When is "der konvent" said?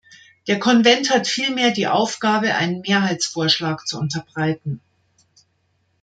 0.47-1.11